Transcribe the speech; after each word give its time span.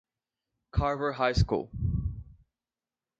Carver 0.71 1.13
High 1.13 1.33
School. 1.33 1.69